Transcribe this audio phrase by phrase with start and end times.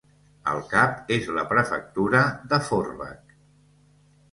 [0.53, 2.23] El cap és la prefectura
[2.55, 3.39] de Forbach.